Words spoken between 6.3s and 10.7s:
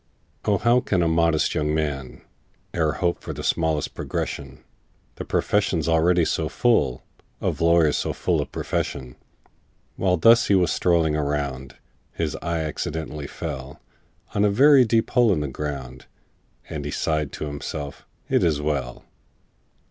full Of lawyers so full of profession!" While thus he